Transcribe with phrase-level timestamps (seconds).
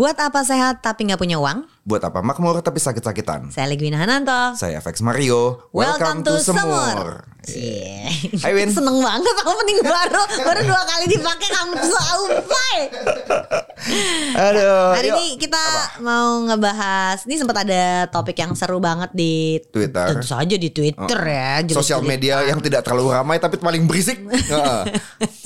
[0.00, 1.68] Buat apa sehat tapi nggak punya uang?
[1.84, 3.52] Buat apa makmur tapi sakit-sakitan?
[3.52, 4.56] Saya Legwina Hananto.
[4.56, 5.68] Saya FX Mario.
[5.76, 7.28] Welcome, to, Semur.
[7.44, 8.08] Cie.
[8.40, 8.72] Hai, Win.
[8.72, 12.76] Seneng banget aku mending baru baru dua kali dipakai kamu selesai.
[14.40, 14.96] Aduh.
[14.96, 15.16] Hari yuk.
[15.16, 15.62] ini kita
[16.00, 20.16] mau ngebahas ini sempat ada topik yang seru banget di Twitter.
[20.16, 21.60] Tentu saja di Twitter ya.
[21.60, 21.76] jelas-jelas.
[21.84, 24.16] Sosial media yang tidak terlalu ramai tapi paling berisik.
[24.24, 24.82] Heeh.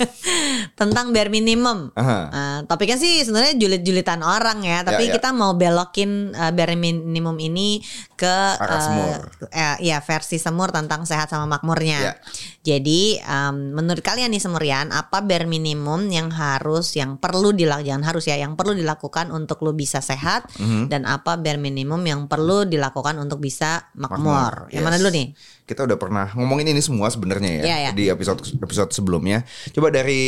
[0.79, 1.91] tentang bare minimum.
[1.93, 2.19] Aha.
[2.31, 5.15] Uh, topiknya sih sebenarnya julit-julitan orang ya, tapi Ya, ya.
[5.19, 7.83] kita mau belokin uh, bare minimum ini
[8.15, 9.21] ke Arah uh, semur.
[9.51, 11.99] eh, ya versi semur tentang sehat sama makmurnya.
[11.99, 12.13] Ya.
[12.65, 18.03] Jadi um, menurut kalian nih semurian, apa bare minimum yang harus, yang perlu dilakukan, jangan
[18.03, 20.89] harus ya, yang perlu dilakukan untuk lu bisa sehat, Mhm.
[20.89, 24.73] dan apa bare minimum yang perlu dilakukan untuk bisa makmur?
[24.73, 25.01] Yang mana Yes.
[25.05, 25.27] dulu nih?
[25.65, 27.91] Kita udah pernah ngomongin ini semua sebenarnya ya Iya, iya.
[27.93, 29.45] di episode episode sebelumnya.
[29.69, 30.21] Coba dari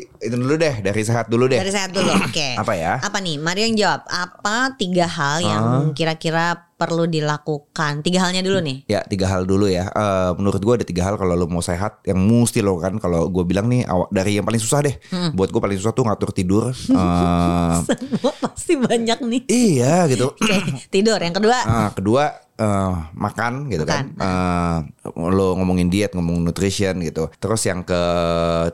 [0.00, 1.58] itu dulu deh, dari sehat dulu deh.
[1.58, 2.48] Dari sehat dulu, oke.
[2.58, 2.98] Apa ya?
[2.98, 3.38] Apa nih?
[3.38, 4.02] Mario yang jawab.
[4.06, 5.90] Apa tiga hal yang Ah.
[5.90, 8.00] kira-kira perlu dilakukan?
[8.00, 8.84] Tiga halnya dulu nih.
[8.86, 9.86] Ya tiga hal dulu ya.
[9.86, 12.96] Eh, menurut gue ada tiga hal kalau lo mau sehat yang mesti lo kan.
[12.96, 14.94] Kalau gue bilang nih awal dari yang paling susah deh.
[15.32, 16.64] Buat gue paling susah tuh ngatur tidur.
[16.94, 19.40] Eh, Semua pasti banyak nih.
[19.46, 20.30] iya gitu.
[20.30, 20.56] Oke,
[20.88, 21.16] tidur.
[21.16, 22.24] Yang kedua, Ah, kedua
[22.56, 24.10] eh, makan gitu kan.
[24.14, 24.76] Eh,
[25.14, 27.30] lo ngomongin diet, ngomong nutrition gitu.
[27.36, 28.00] Terus yang ke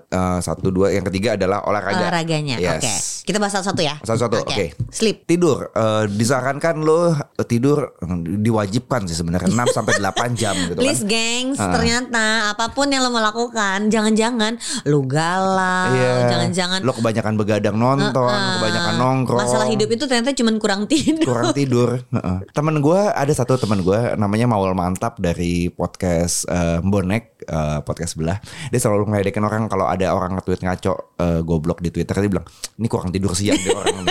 [0.00, 2.08] eh, satu dua, yang ketiga adalah olahraga.
[2.08, 2.56] olahraganya.
[2.56, 2.80] Yes.
[2.80, 2.92] Oke.
[3.26, 3.94] Kita bahas satu-satu ya.
[4.00, 4.66] Satu-satu, oke.
[4.90, 5.24] Sleep.
[5.24, 7.14] Tidur eh, disarankan lo
[7.44, 10.82] tidur diwajibkan sih sebenarnya 6 sampai 8 jam gitu kan.
[10.82, 11.72] Please gengs, Ah.
[11.72, 16.30] ternyata apa pun yang lo mau lakukan, jangan-jangan lu galau, Iya.
[16.30, 19.40] jangan-jangan lo kebanyakan begadang nonton, Ah, kebanyakan nongkrong.
[19.40, 21.24] Masalah hidup itu ternyata cuma kurang tidur.
[21.26, 21.88] kurang tidur.
[22.10, 22.36] Heeh.
[22.50, 28.18] Temen gue ada satu temen gue namanya Maul Mantap dari podcast eh, Bonek eh, podcast
[28.18, 28.42] sebelah.
[28.74, 32.46] Dia selalu ngeledekin orang kalau ada orang nge-tweet ngaco eh, goblok di Twitter dia bilang
[32.50, 34.10] ini kurang tidur siang dia orang.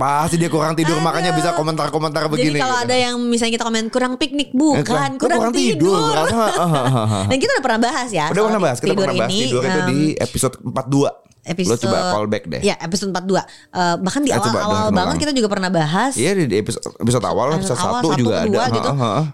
[0.00, 2.60] Pasti dia kurang tidur makanya bisa komentar-komentar begini.
[2.60, 2.86] Jadi kalau gitu.
[2.88, 5.96] ada yang misalnya kita komen kurang piknik bukan, kurang- kurang, kurang tidur.
[5.96, 6.26] tidur.
[7.32, 8.26] Dan kita udah pernah bahas ya.
[8.28, 11.29] Udah pernah bahas, kita tidur pernah bahas ini, tidur itu em, di episode 42.
[11.42, 12.60] Episode Lo coba callback deh.
[12.60, 13.38] Ya, episode 42.
[13.38, 13.42] Eh,
[13.98, 16.12] bahkan di Eh, awal-awal dengerin banget kita juga pernah bahas.
[16.14, 18.74] Iya di episode, episode awal, episode awal, 1 juga kedua ada.
[18.74, 18.90] gitu.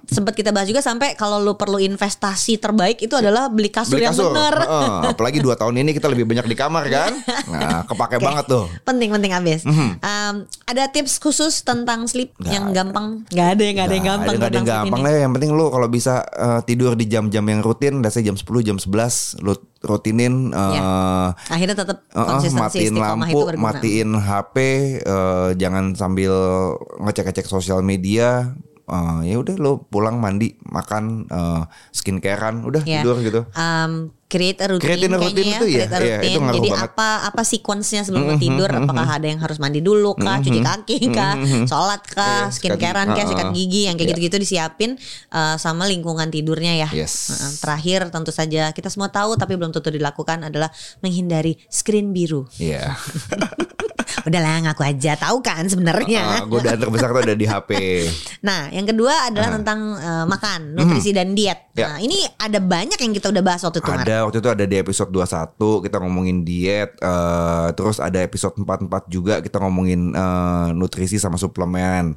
[0.09, 4.05] Sempat kita bahas juga sampai kalau lu perlu investasi terbaik itu adalah beli kasur, beli
[4.05, 4.31] yang kasur.
[4.31, 4.55] benar.
[4.59, 7.13] Heeh, apalagi dua tahun ini kita lebih banyak di kamar kan.
[7.47, 8.65] Nah, kepake banget tuh.
[8.83, 9.61] Penting-penting abis.
[9.65, 9.89] Mhm.
[9.99, 10.35] Em,
[10.65, 13.07] ada tips khusus tentang sleep Nggak yang gampang?
[13.29, 14.35] Gak ada, gak ada yang gampang.
[14.35, 15.11] nggak ada yang gampang lah.
[15.17, 18.77] Yang penting lu kalau bisa eh, tidur di jam-jam yang rutin, biasanya jam 10, jam
[18.77, 19.53] 11 lu
[19.87, 20.91] rutinin eh, Ya.
[21.49, 24.57] Akhirnya tetap eh, eh, konsistensi matiin lampu, matiin HP,
[25.01, 26.35] eh, jangan sambil
[27.01, 28.53] ngecek-ngecek sosial media.
[28.87, 33.03] Eh, ya udah lu pulang mandi, makan, eh, skincarean, udah Ya.
[33.03, 33.43] tidur gitu.
[33.51, 36.31] Um, create a routine Create a kayaknya routine ya, itu ya, create a iya, routine.
[36.31, 36.87] itu ngaruh Jadi banget.
[36.91, 38.71] apa apa sequence-nya sebelum lu tidur?
[38.71, 41.35] Apakah ada yang harus mandi dulu kah, cuci kaki kah,
[41.67, 43.31] sholat kah, Iya, skincarean kah, gigi.
[43.31, 44.13] sikat Ah, gigi yang kayak iya.
[44.15, 44.91] gitu-gitu disiapin
[45.31, 46.89] uh, sama lingkungan tidurnya ya.
[46.91, 47.31] Yes.
[47.59, 50.71] Terakhir tentu saja kita semua tahu tapi belum tentu dilakukan adalah
[51.03, 52.47] menghindari screen biru.
[52.57, 52.95] Iya.
[54.27, 56.43] Udahlah ngaku aja tahu kan sebenarnya.
[56.43, 57.71] gue godaan terbesar tuh ada di HP.
[58.47, 61.67] Nah, yang kedua adalah tentang uh, makan, nutrisi dan diet.
[61.75, 61.89] Ya.
[61.89, 64.03] Nah, ini ada banyak yang kita udah bahas waktu itu, Mar.
[64.03, 68.87] Ada waktu itu ada di episode 21 kita ngomongin diet, eh, terus ada episode 44
[69.09, 72.15] juga kita ngomongin eh, nutrisi sama suplemen.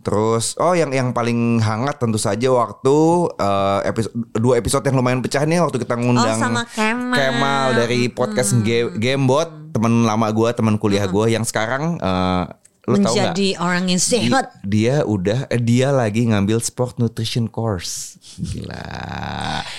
[0.00, 2.96] Terus oh yang yang paling hangat tentu saja waktu
[3.34, 7.66] eh, episode dua episode yang lumayan pecah nih waktu kita ngundang Oh, sama Kemal.
[7.74, 12.44] dari podcast Ge- Gamebot, teman lama gua, teman kuliah gua yang sekarang eh,
[12.84, 13.32] Lo tau nggak?
[13.34, 14.46] menjadi orang yang sehat.
[14.62, 18.20] dia udah eh, dia lagi ngambil sport nutrition course.
[18.34, 18.82] Gila.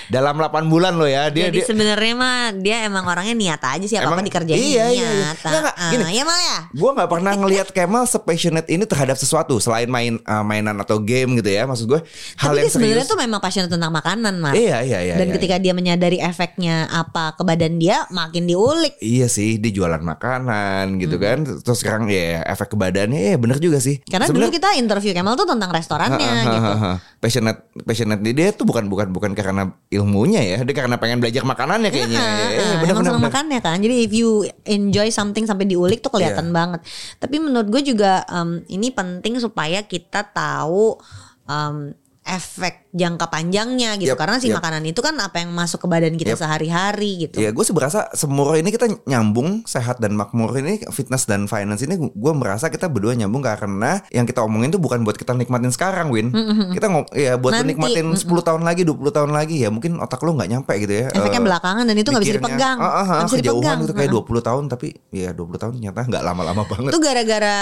[0.08, 3.84] Dalam 8 bulan lo ya dia Jadi dia sebenarnya mah dia emang orangnya niat aja
[3.84, 5.08] sih apa apa Emang- dikerjain iya, iya, iya.
[5.10, 5.36] niat.
[5.42, 6.04] Nggak, nggak, Ah, gini.
[6.14, 6.58] ya mal ya.
[6.72, 11.36] Gue nggak pernah ngelihat Kemal sepassionate ini terhadap sesuatu selain main eh, mainan atau game
[11.36, 11.66] gitu ya.
[11.66, 14.54] Maksud gue hal Tapi yang dia sebenarnya tuh memang passionate tentang makanan, Mar.
[14.54, 15.14] Iya iya iya.
[15.18, 18.96] Dan iya, ketika dia menyadari efeknya apa ke badan dia, makin diulik.
[19.02, 21.44] Iya sih, dia jualan makanan gitu kan.
[21.44, 24.00] Terus sekarang ya efek ke badannya ya bener juga sih.
[24.06, 26.70] Karena dulu kita interview Kemal tuh tentang restorannya gitu.
[27.18, 31.88] Passionate passionate dia tuh bukan bukan bukan karena ilmunya ya, dia karena pengen belajar makanannya
[31.88, 32.18] kayaknya.
[32.18, 33.26] Ah, Ya, ya, bener, emang bener, seneng bener.
[33.26, 33.76] makannya kan.
[33.80, 34.30] Jadi if you
[34.62, 36.54] enjoy something sampai diulik tuh kelihatan Iya.
[36.54, 36.80] banget.
[37.16, 40.98] Tapi menurut gue juga em, ini penting supaya kita tahu
[41.44, 41.96] em,
[42.26, 44.10] efek jangka panjangnya gitu.
[44.10, 44.58] Yap, Karena si yap.
[44.58, 46.40] makanan itu kan apa yang masuk ke badan kita Yap.
[46.42, 47.38] sehari-hari gitu.
[47.38, 51.80] Ya gue sih berasa semua ini kita nyambung sehat dan makmur ini fitness dan finance
[51.80, 55.70] ini gue merasa kita berdua nyambung karena yang kita omongin tuh bukan buat kita nikmatin
[55.70, 56.34] sekarang Win
[56.72, 60.18] kita ngom ya buat Nanti, nikmatin 10 tahun lagi 20 tahun lagi ya mungkin otak
[60.20, 62.76] lo nggak nyampe gitu ya Efeknya Eh, belakangan dan itu nggak bisa dipegang.
[62.76, 63.78] ah, ah, Nggak bisa kejauhan dipegang.
[63.80, 64.26] gitu kayak Heeh.
[64.34, 67.58] 20 tahun tapi ya 20 tahun ternyata nggak lama-lama banget Itu gara-gara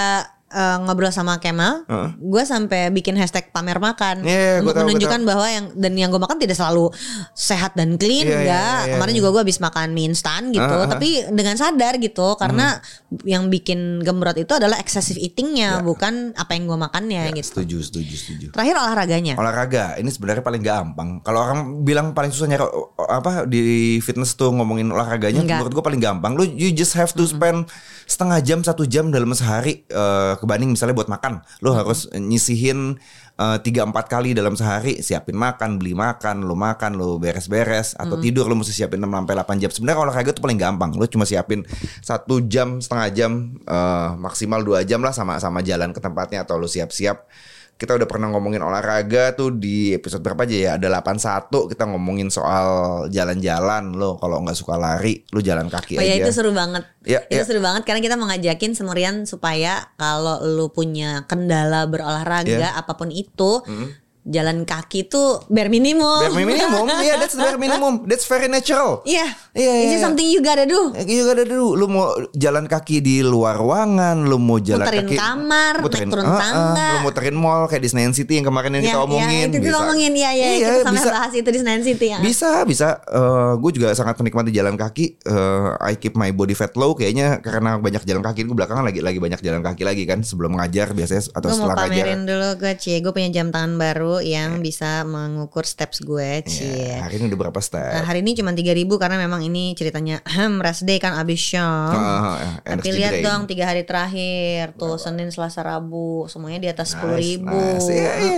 [0.55, 2.09] eh, ngobrol sama Kemal, Heeh.
[2.17, 6.09] gue sampai bikin hashtag pamer makan Iya, gua untuk tahu, menunjukkan bahwa yang dan yang
[6.09, 6.95] gue makan tidak selalu
[7.33, 8.79] sehat dan clean, iya, enggak.
[8.81, 9.19] iya, Kemarin iya.
[9.19, 10.89] juga gue habis makan mie instan gitu, Ah, ah.
[10.89, 12.79] tapi dengan sadar gitu, karena
[13.23, 15.83] yang bikin gemrot itu adalah excessive eatingnya, Ya.
[15.83, 17.47] bukan apa yang gue makannya Ya, gitu.
[17.51, 19.35] setuju setuju setuju Terakhir olahraganya.
[19.35, 22.63] olahraga ini sebenarnya paling gampang kalau orang bilang paling susah nyari
[23.01, 23.63] apa di
[23.99, 25.59] fitness tuh ngomongin olahraganya Enggak.
[25.59, 27.67] menurut gue paling gampang lu you just have to spend
[28.05, 33.01] setengah jam satu jam dalam sehari eh, kebanding misalnya buat makan lu harus nyisihin
[33.41, 38.21] eh, tiga empat kali dalam sehari siapin makan beli makan lu makan lu beres-beres atau
[38.21, 39.71] tidur lu mesti siapin 6 sampai 8 jam.
[39.73, 41.65] Sebenarnya olahraga tuh paling gampang lu cuma siapin
[42.05, 43.33] satu jam setengah jam
[43.65, 47.25] eh, maksimal dua jam lah sama sama jalan ke tempatnya atau lu siap-siap
[47.75, 52.31] kita udah pernah ngomongin olahraga tuh di episode berapa aja ya ada 81 kita ngomongin
[52.31, 52.67] soal
[53.11, 56.87] jalan-jalan lo kalau nggak suka lari lu jalan kaki Oh ya aja itu seru banget.
[57.03, 57.45] Ya, itu ya.
[57.45, 62.71] seru banget karena kita mau ngajakin semurian supaya kalau lu punya kendala berolahraga Ya.
[62.73, 63.61] apa pun itu,
[64.27, 66.25] jalan kaki tuh bare minimum.
[66.25, 69.29] bare minimum iya that's bare minimum that's very natural Iya.
[69.53, 69.99] Iya, Is iya, it iya.
[70.01, 70.91] something you gotta do?
[70.93, 75.05] Ya, juga ada dulu lu mau jalan kaki di luar ruangan lu mau jalan Muterin
[75.05, 76.89] kaki kamar, naik turun ah, tangga.
[76.91, 79.57] lu muterin mall kayak di Senayan City yang kemarin yang Ya, kita omongin ya, itu
[79.57, 79.77] kita bisa.
[79.79, 81.11] ngomongin ya ya Iya, kita sampai bisa.
[81.13, 82.19] bahas itu di Senayan City ya.
[82.19, 82.89] Bisa, bisa.
[83.55, 85.07] gue juga sangat menikmati jalan kaki.
[85.21, 86.93] Eh, I keep my body fat low.
[86.93, 88.43] Kayaknya karena banyak jalan kaki.
[88.43, 90.21] Gue belakangan lagi lagi banyak jalan kaki lagi kan.
[90.21, 91.95] Sebelum ngajar biasanya atau Gue mau setelah ngajar.
[92.01, 96.95] pamerin dulu gue Cie Gue punya jam tangan baru yang bisa mengukur steps gue Cie
[96.95, 97.81] Ya, hari ini udah berapa step?
[97.97, 100.21] Nah, hari ini cuma 3000 karena memang ini ceritanya
[100.61, 101.65] rest day kan abis show.
[101.65, 103.25] Ah, ah, Tapi lihat drain.
[103.25, 107.51] dong tiga hari terakhir tuh Senin, Selasa, Rabu semuanya di atas sepuluh ribu.
[107.51, 107.89] nice.
[107.89, 108.37] Iya, iya,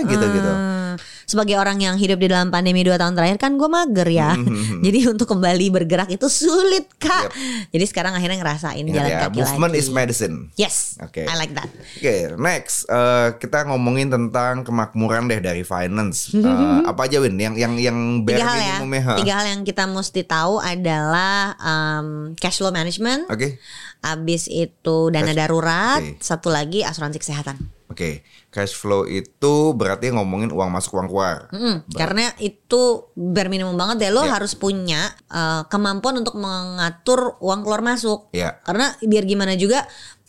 [1.23, 4.33] Sebagai orang yang hidup di dalam pandemi dua tahun terakhir kan gue mager ya.
[4.79, 7.31] Jadi untuk kembali bergerak itu sulit kak.
[7.69, 9.81] Jadi sekarang akhirnya ngerasain Ingat jalan ya, kaki movement lagi.
[9.81, 10.35] is medicine.
[10.55, 11.23] Yes, Oke.
[11.23, 11.67] I like that.
[11.69, 16.29] Oke, next eh, kita ngomongin tentang kemakmuran deh dari finance.
[16.37, 17.35] Eh, apa aja Win?
[17.35, 18.65] Yang yang yang bare Tiga hal ya.
[18.79, 19.13] minimumnya, ha?
[19.15, 23.27] Tiga hal yang kita mesti tahu adalah um, cash flow management.
[23.27, 23.59] Oke,
[23.99, 26.17] Abis itu dana Cash- darurat, oke.
[26.17, 27.57] satu lagi asuransi kesehatan.
[27.87, 28.23] Oke.
[28.47, 31.47] Cash flow itu berarti ngomongin uang masuk uang keluar.
[31.49, 32.81] Mm, karena itu
[33.13, 34.35] bare minimum banget deh lo Ya.
[34.35, 38.27] harus punya uh, kemampuan untuk mengatur uang keluar masuk.
[38.31, 38.59] Ya.
[38.63, 39.85] Karena biar gimana juga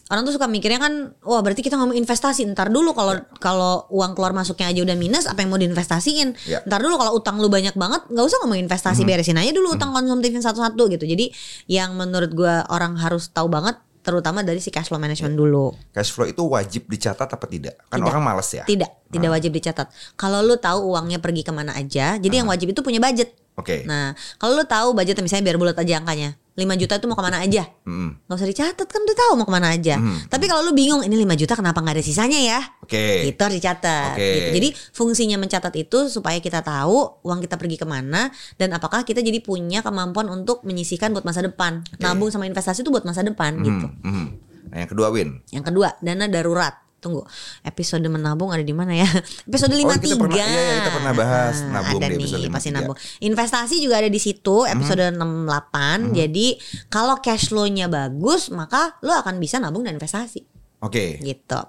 [0.08, 4.16] orang tuh suka mikirnya kan wah berarti kita ngomong investasi ntar dulu kalau kalau uang
[4.16, 6.64] keluar masuknya aja udah minus apa yang mau diinvestasiin Ya.
[6.64, 9.06] ntar dulu kalau utang lu banyak banget nggak usah ngomong investasi Mhm.
[9.06, 11.28] beresin aja dulu utang konsumtifin satu-satu gitu jadi
[11.68, 13.76] yang menurut gua orang harus tahu banget
[14.08, 17.76] terutama dari si cash flow management dulu Cash flow itu wajib dicatat apa tidak?
[17.92, 18.08] Kan Tidak.
[18.08, 18.64] orang males ya.
[18.64, 19.86] tidak tidak wajib dicatat
[20.16, 23.82] kalau lu tahu uangnya pergi ke mana aja jadi yang wajib itu punya budget Oke.
[23.90, 26.38] Nah, kalau lu tahu budgetnya misalnya biar bulat aja angkanya.
[26.58, 27.62] 5 juta itu mau ke mana aja?
[27.86, 28.26] Mm.
[28.26, 29.94] Nggak usah dicatat kan udah tahu mau ke mana aja.
[29.94, 30.26] Hmm.
[30.26, 32.60] Tapi kalau lu bingung ini 5 juta kenapa nggak ada sisanya ya?
[32.82, 33.30] Oke.
[33.30, 34.18] Itu harus dicatat.
[34.18, 34.26] Oke.
[34.26, 34.48] gitu.
[34.58, 39.22] Jadi fungsinya mencatat itu supaya kita tahu uang kita pergi ke mana dan apakah kita
[39.22, 41.86] jadi punya kemampuan untuk menyisihkan buat masa depan.
[42.02, 43.86] Nabung sama investasi itu buat masa depan gitu.
[44.02, 44.26] Hmm, hmm.
[44.74, 45.40] Nah, yang kedua Win.
[45.54, 46.87] Yang kedua, dana darurat.
[46.98, 47.22] Tunggu,
[47.62, 49.06] episode menabung ada di mana ya?
[49.48, 50.02] Episode Oh, 53.
[50.02, 52.76] kita pernah- iya, iya, kita pernah bahas Nah, nabung ada di episode nih, pasti 53.
[52.76, 52.96] nabung.
[53.22, 56.10] Investasi juga ada di situ, episode 68.
[56.10, 56.46] Jadi,
[56.86, 60.42] kalau cash flow-nya bagus, maka lo akan bisa nabung dan investasi.
[60.80, 61.22] Oke.
[61.22, 61.60] Gitu.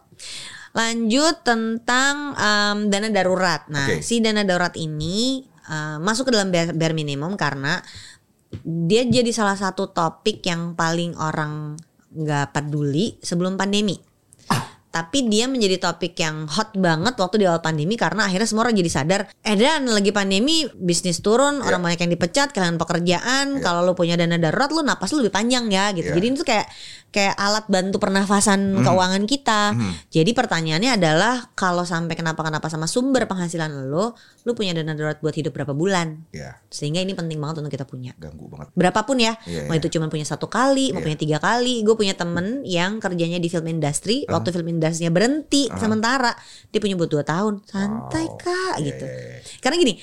[0.72, 3.70] Lanjut tentang em, dana darurat.
[3.70, 4.02] Nah, Oke.
[4.02, 7.78] si dana darurat ini eh, masuk ke dalam bare, bare minimum karena
[8.60, 11.78] dia jadi salah satu topik yang paling orang
[12.10, 13.94] nggak peduli sebelum pandemi.
[14.90, 18.74] Tapi dia menjadi topik yang hot banget waktu di awal pandemi karena akhirnya semua orang
[18.74, 23.86] jadi sadar eh dan lagi pandemi bisnis turun orang banyak yang dipecat kehilangan pekerjaan kalau
[23.86, 26.10] lu punya dana darurat lu napas lu lebih panjang ya gitu.
[26.10, 26.16] Iya.
[26.18, 26.66] jadi itu kayak
[27.10, 29.74] kayak alat bantu pernafasan keuangan kita.
[30.10, 34.14] Jadi pertanyaannya adalah kalau sampai kenapa-kenapa sama sumber penghasilan lo
[34.46, 36.22] lu punya dana darurat buat hidup berapa bulan?
[36.30, 38.14] Ya, sehingga ini penting banget untuk kita punya.
[38.18, 38.70] Ganggu banget.
[38.74, 39.82] berapapun ya Iya, mau iya.
[39.82, 41.06] itu cuma punya satu kali mau Iya.
[41.10, 45.68] punya tiga kali gue punya temen yang kerjanya di film industri waktu film industrinya berhenti
[45.76, 46.32] sementara.
[46.72, 47.62] Dia punya buat dua tahun.
[47.68, 48.40] Santai Wow.
[48.40, 49.06] kak Iya, gitu.
[49.06, 49.60] iya, iya.
[49.60, 49.94] karena gini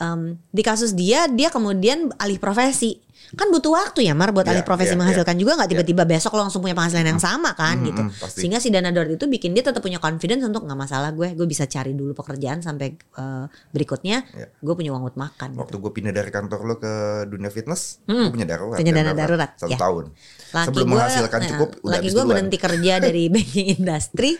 [0.00, 2.98] em, di kasus dia dia kemudian alih profesi
[3.32, 6.32] kan butuh waktu ya Mar buat Iya, alih profesi iya, menghasilkan juga nggak tiba-tiba besok
[6.32, 8.38] lo langsung punya penghasilan yang sama kan Hmm, gitu hmm, pasti.
[8.38, 11.46] sehingga si dana darurat itu bikin dia tetap punya confidence untuk nggak masalah gue gue
[11.46, 14.46] bisa cari dulu pekerjaan sampai eh, berikutnya Iya.
[14.52, 15.60] gue punya uang buat makan gitu.
[15.60, 16.92] Waktu gue pindah dari kantor lo ke
[17.26, 18.28] dunia fitness, Hmm.
[18.28, 18.76] gue punya darurat.
[18.76, 19.78] Punya dana darurat, Satu ya.
[19.78, 20.04] tahun.
[20.52, 24.36] Laki Sebelum gua- menghasilkan nah, cukup, udah laki gue berhenti kerja dari banking industry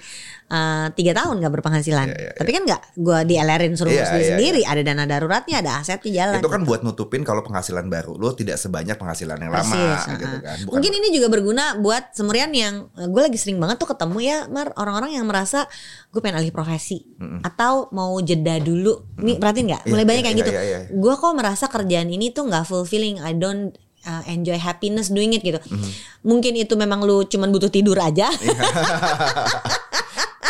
[0.49, 2.07] eh, tiga tahun nggak berpenghasilan.
[2.07, 4.61] Iya, iya, Tapi kan nggak gue dielerin suruh Iya, sendiri iya, sendiri.
[4.63, 6.39] Ada dana daruratnya, ada asetnya jalan.
[6.39, 10.25] Itu kan buat nutupin kalau penghasilan baru lo tidak sebanyak penghasilan yang lama Persis, gitu
[10.27, 10.41] uh-uh.
[10.43, 10.59] kan.
[10.67, 14.39] Bukan Mungkin ini juga berguna buat semurian yang gue lagi sering banget tuh ketemu ya
[14.51, 15.71] Mar orang-orang yang merasa
[16.11, 17.07] gue pengen alih profesi
[17.47, 19.15] atau mau jeda dulu.
[19.23, 19.83] Nih perhatiin nggak?
[19.87, 20.51] Iya, Mulai banyak iya, kayak iya, gitu.
[20.53, 20.79] iya, iya.
[20.91, 23.23] Gue kok merasa kerjaan ini tuh nggak fulfilling.
[23.23, 23.73] I don't
[24.07, 25.59] uh, enjoy happiness doing it gitu.
[25.59, 25.91] Mm-hmm.
[26.27, 28.29] Mungkin itu memang lu cuman butuh tidur aja.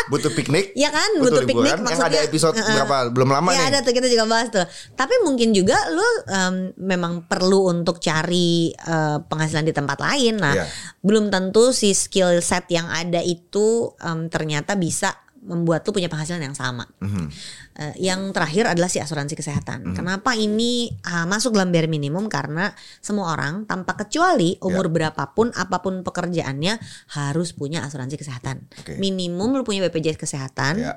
[0.07, 0.73] Butuh piknik.
[0.73, 1.79] Ya kan, butuh piknik, liburan.
[1.83, 2.75] Yang ada maksudnya, episode uh-uh.
[2.75, 3.65] berapa belum lama ya nih.
[3.71, 4.65] ada tuh kita juga bahas tuh.
[4.93, 10.39] Tapi mungkin juga lu em, memang perlu untuk cari eh, penghasilan di tempat lain.
[10.39, 10.65] Nah, Iya.
[10.99, 16.39] belum tentu si skill set yang ada itu em, ternyata bisa membuat lu punya penghasilan
[16.39, 16.87] yang sama.
[17.03, 17.25] Mhm.
[17.73, 19.91] Eh, yang terakhir adalah si asuransi kesehatan.
[19.91, 22.31] Kenapa ini ah, masuk dalam bare minimum?
[22.31, 22.71] Karena
[23.03, 26.79] semua orang tanpa kecuali umur berapapun, apa pun pekerjaannya
[27.19, 28.63] harus punya asuransi kesehatan.
[28.83, 28.97] Oke.
[28.97, 30.79] Minimum lu punya BPJS kesehatan.
[30.79, 30.95] Ya.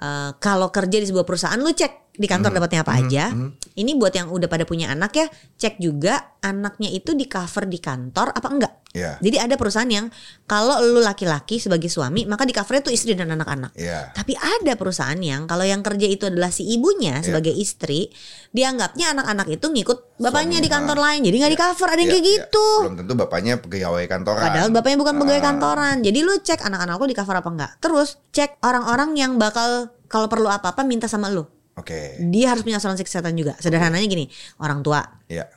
[0.00, 3.24] Eh, kalau kerja di sebuah perusahaan lu cek di kantor dapatnya apa aja.
[3.72, 7.80] Ini buat yang udah pada punya anak ya, cek juga anaknya itu di cover di
[7.80, 8.72] kantor apa enggak.
[8.90, 9.16] Ya.
[9.22, 10.10] Jadi ada perusahaan yang
[10.44, 13.70] kalau lu laki-laki sebagai suami maka di covernya tuh istri dan anak-anak.
[13.78, 14.10] Ya.
[14.12, 18.10] Tapi ada perusahaan yang kalau yang kerja itu adalah si ibunya sebagai istri,
[18.50, 21.02] dianggapnya anak-anak itu ngikut bapaknya di Suami, kantor ah.
[21.08, 21.20] lain.
[21.24, 22.32] Jadi nggak di cover, ada yang Ya, kayak ya.
[22.34, 22.68] gitu.
[22.82, 24.42] Belum tentu bapaknya pegawai kantoran.
[24.42, 25.46] Padahal bapaknya bukan pegawai Ah.
[25.48, 25.96] kantoran.
[26.02, 27.70] Jadi lu cek anak-anak lu di cover apa enggak.
[27.78, 31.46] Terus cek orang-orang yang bakal kalau perlu apa-apa minta sama lu.
[31.80, 32.20] Oke.
[32.20, 33.56] Dia harus punya asuransi kesehatan juga.
[33.56, 35.48] Sederhananya gini, orang tua Ya.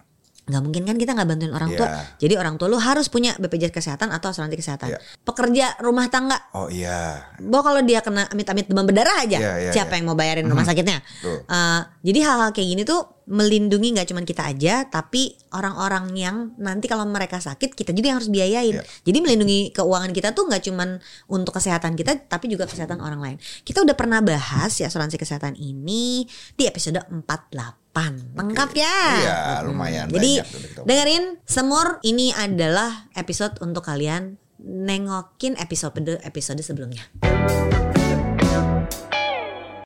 [0.43, 1.87] nggak mungkin kan kita nggak bantuin orang tua.
[1.87, 2.03] Iya.
[2.19, 4.91] Jadi orang tua lu harus punya BPJS kesehatan atau asuransi kesehatan.
[4.91, 4.99] Iya.
[5.23, 7.31] Pekerja rumah tangga, Oh iya.
[7.39, 10.03] bahwa kalau dia kena amit-amit demam berdarah aja, Iya, iya, siapa iya.
[10.03, 10.99] yang mau bayarin rumah sakitnya?
[10.99, 11.47] Betul.
[11.47, 16.91] Eh, jadi hal-hal kayak gini tuh melindungi nggak cuma kita aja, tapi orang-orang yang nanti
[16.91, 18.75] kalau mereka sakit kita juga yang harus biayain.
[18.79, 18.83] Iya.
[18.83, 20.99] Jadi melindungi keuangan kita tuh nggak cuma
[21.31, 23.37] untuk kesehatan kita, tapi juga kesehatan orang lain.
[23.63, 28.97] Kita udah pernah bahas ya asuransi kesehatan ini di episode 48 lengkap ya.
[29.23, 29.67] Iya, Mm-mm.
[29.71, 37.07] lumayan Jadi kita dengerin semur ini adalah episode untuk kalian nengokin episode episode sebelumnya.